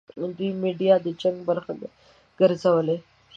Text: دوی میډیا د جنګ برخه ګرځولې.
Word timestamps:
دوی 0.37 0.49
میډیا 0.61 0.95
د 1.05 1.07
جنګ 1.21 1.37
برخه 1.49 1.73
ګرځولې. 2.39 2.97